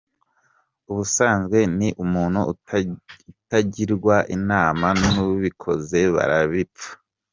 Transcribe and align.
Ubusanzwe 0.91 1.59
ni 1.77 1.89
umuntu 2.03 2.39
utagirwa 2.53 4.15
inama 4.35 4.87
n’ubikoze 5.11 5.99
barabipfa. 6.15 6.89